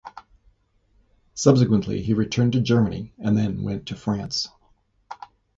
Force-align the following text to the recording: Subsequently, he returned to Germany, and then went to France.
Subsequently, 1.35 2.01
he 2.01 2.15
returned 2.15 2.53
to 2.53 2.59
Germany, 2.59 3.13
and 3.19 3.37
then 3.37 3.61
went 3.61 3.85
to 3.89 3.95
France. 3.95 4.47